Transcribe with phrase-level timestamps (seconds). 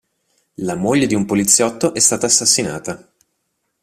[0.65, 3.07] La moglie di un poliziotto è stato assassinata.